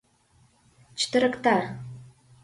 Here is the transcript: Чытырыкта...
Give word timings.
Чытырыкта... 0.99 1.55